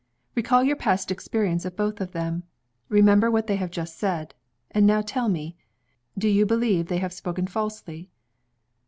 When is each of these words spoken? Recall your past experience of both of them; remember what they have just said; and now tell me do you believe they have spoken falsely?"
Recall 0.33 0.63
your 0.63 0.75
past 0.75 1.11
experience 1.11 1.63
of 1.63 1.75
both 1.75 2.01
of 2.01 2.11
them; 2.11 2.41
remember 2.89 3.29
what 3.29 3.45
they 3.45 3.57
have 3.57 3.69
just 3.69 3.99
said; 3.99 4.33
and 4.71 4.87
now 4.87 5.01
tell 5.01 5.29
me 5.29 5.55
do 6.17 6.27
you 6.27 6.43
believe 6.43 6.87
they 6.87 6.97
have 6.97 7.13
spoken 7.13 7.45
falsely?" 7.45 8.09